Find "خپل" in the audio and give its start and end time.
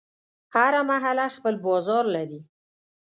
1.35-1.55